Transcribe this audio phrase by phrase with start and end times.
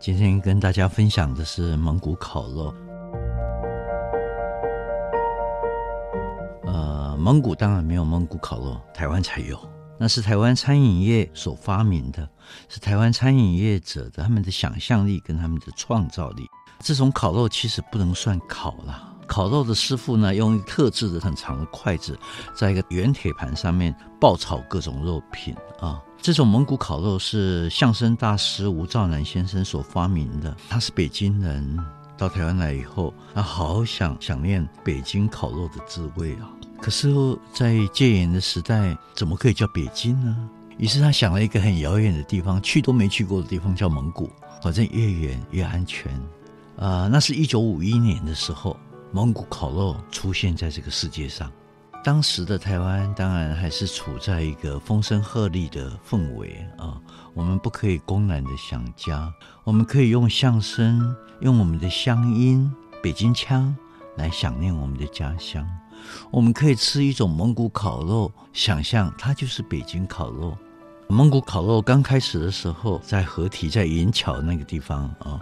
[0.00, 2.74] 今天跟大家分享的是蒙古烤肉。
[6.64, 9.60] 呃，蒙古当然没有蒙古烤肉，台湾才有。
[9.98, 12.26] 那是台湾餐饮业所发明的，
[12.70, 16.48] 是台湾餐饮业者的他们的想象力跟他们的创造力。
[16.78, 22.18] 这种烤肉其实不能算烤啦，烤肉的师傅呢，用特制的很长的筷子，
[22.54, 26.00] 在一个圆铁盘上面爆炒各种肉品啊。
[26.22, 30.54] 这种蒙古烤肉是相声大师吴兆南先生所发明的。
[30.68, 31.78] 他是北京人，
[32.18, 36.52] 到台湾来以后，他好想想念北京烤肉的滋味啊。
[36.78, 37.08] 可是，
[37.54, 40.36] 在戒严的时代，怎么可以叫北京呢？
[40.76, 44.30] 于是他想了一个很遥远的地方，去都没去过的地方，叫蒙古。
[44.62, 46.12] 反正越远越安全。
[46.76, 48.78] 啊、那是一九五一年的时候，
[49.10, 51.50] 蒙古烤肉出现在这个世界上。
[52.02, 56.98] 当时的台湾当然还是处在一个风声鹤唳的氛围啊，
[57.34, 59.30] 我们不可以公然的想家，
[59.64, 63.76] 我们可以用相声，用我们的乡音、北京腔
[64.16, 65.66] 来想念我们的家乡。
[66.30, 70.56] 我们可以吃一种蒙古烤肉，想象它就是北京烤肉。
[71.10, 75.40] 蒙古烤肉刚开始的时候，在河堤，在银桥那个地方啊。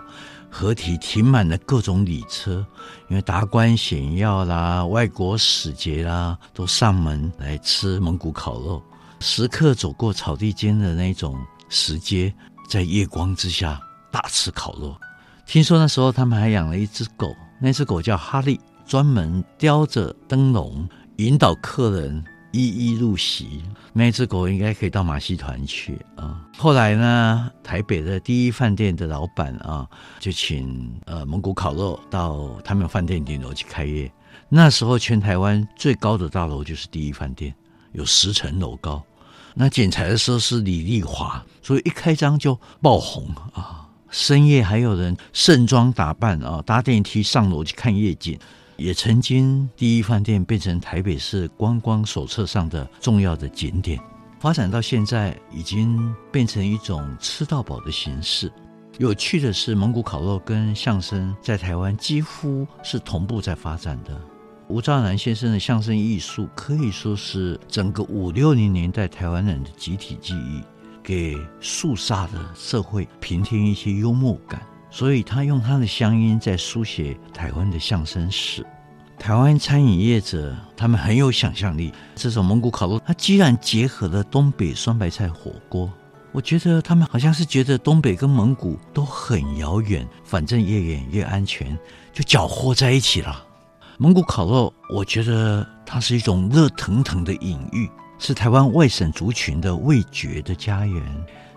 [0.50, 2.64] 河堤停满了各种礼车，
[3.08, 8.82] 因为达官显要啦、外国使节啦，都上门来吃蒙古烤肉。
[9.20, 12.32] 食客走过草地间的那种石阶，
[12.66, 13.78] 在夜光之下
[14.10, 14.96] 大吃烤肉。
[15.44, 22.24] 听说那时候他们还养了一只狗，那只狗叫哈利，专门叼着灯笼引导客人。
[22.50, 26.44] 一一入席，那只狗应该可以到马戏团去啊。
[26.56, 29.86] 后来呢，台北的第一饭店的老板啊，
[30.18, 34.10] 就请呃蒙古烤肉到他们饭店顶楼去开业。
[34.48, 37.54] 那时候全台湾最高的大楼就是第一饭店，
[37.92, 39.02] 有十层楼高。
[39.54, 43.86] 那剪彩的时候是李丽华，所以一开张就爆红啊。
[44.10, 48.38] 深夜还有人盛装打扮啊，搭电梯上楼去看夜景。
[48.78, 54.00] 也曾经，第一饭店变成台北市观光手册上的重要的景点。
[54.38, 58.50] 发展到现在，已经变成一种吃到饱的形式。
[58.98, 64.16] 有趣的是，蒙古烤肉跟相声在台湾几乎是同步在发展的。
[64.68, 70.62] 吴兆南先生的相声艺术可以说是整个五六零年代台湾人的集体记忆，
[71.02, 74.64] 给肃杀的社会平添一些幽默感。
[74.90, 78.64] 所以他用他的乡音在书写台湾的相声史。
[79.18, 81.92] 台湾餐饮业者他们很有想象力。
[82.14, 85.92] 这种蒙古烤肉，它居然结合了东北酸白菜火锅。
[86.30, 91.76] 我觉得他们好像是觉得东北跟蒙古都很遥远，反正越远越安全，
[92.12, 93.44] 就搅和在一起了。
[93.96, 101.02] 蒙古烤肉，我觉得它是一种热腾腾的隐喻，是台湾外省族群的味觉的家园，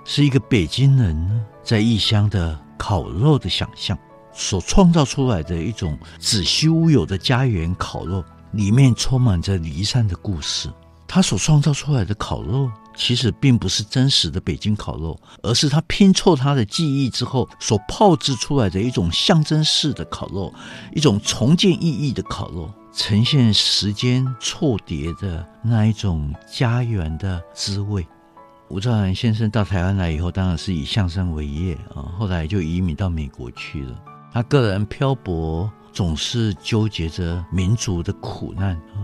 [0.04, 2.60] 是一个北京人在异乡的。
[2.82, 3.96] 烤肉的想象
[4.34, 10.68] 所创造出来的一种子虚乌有的家园烤肉，里面充满着离散的故事。
[11.08, 20.52] 他所创造出来的烤肉，其实并不是真实的北京烤肉，而是他拼凑他的记忆之后所炮制出来的一种象征式的烤肉，
[20.92, 28.08] 一种重建意义的烤肉，呈现时间错叠的那一种家园的滋味。
[28.72, 32.08] 吴兆南先生到台湾来以后，当然是以相声为业啊。
[32.18, 34.02] 后来就移民到美国去了。
[34.32, 39.04] 他个人漂泊，总是纠结着民族的苦难啊。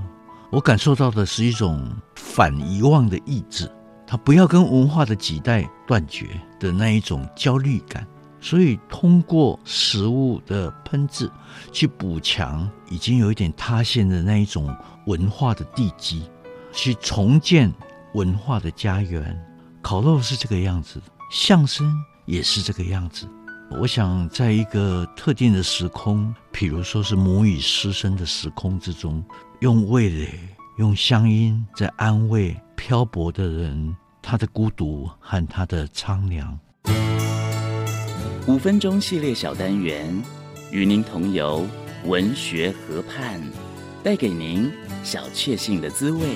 [0.52, 1.86] 我感受到的是一种
[2.16, 3.70] 反遗忘的意志，
[4.08, 8.08] 他不要跟文化的几代断绝的那一种焦虑感。
[8.40, 11.30] 所以通过食物的烹制
[11.74, 14.74] 去补强已经有一点塌陷的那一种
[15.08, 16.24] 文化的地基，
[16.72, 17.70] 去重建
[18.14, 19.38] 文化的家园。
[19.88, 21.02] 烤肉是这个样子，
[21.32, 21.90] 相声
[22.26, 23.26] 也是这个样子。
[23.72, 29.24] 我想，在一个特定的时空，譬如说是母语师生的时空之中，
[29.62, 30.38] 用味蕾、
[30.78, 36.60] 用乡音在安慰漂泊的人，他的孤独和他的苍凉。
[38.46, 40.22] 五分钟系列小单元，
[40.70, 41.66] 与您同游
[42.04, 43.42] 文学河畔，
[44.04, 44.70] 带给您
[45.02, 46.36] 小确幸的滋味。